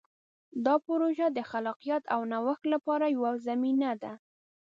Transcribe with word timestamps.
دا 0.65 0.75
پروژه 0.87 1.27
د 1.31 1.39
خلاقیت 1.51 2.03
او 2.13 2.21
نوښت 2.31 2.63
لپاره 2.73 3.05
یوه 3.15 3.31
زمینه 3.47 3.91
ده. 4.01 4.13